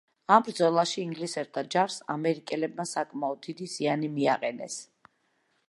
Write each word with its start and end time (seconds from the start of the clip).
ამ 0.35 0.45
ბრძოლაში 0.45 0.95
ინგლისელთა 1.01 1.63
ჯარს 1.75 1.97
ამერიკელებმა 2.15 2.85
საკმაოდ 2.95 3.45
დიდი 3.49 3.69
ზიანი 3.75 4.13
მიაყენეს. 4.17 4.79